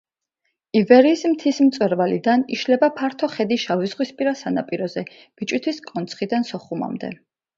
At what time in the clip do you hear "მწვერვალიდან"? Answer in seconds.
1.65-2.43